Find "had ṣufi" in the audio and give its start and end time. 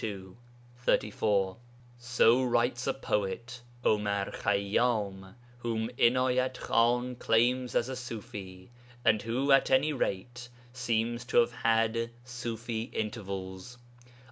11.53-12.91